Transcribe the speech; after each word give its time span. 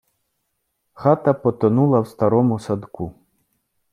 Хата 0.93 1.33
потонула 1.33 2.01
в 2.01 2.07
старому 2.07 2.59
садку. 2.59 3.13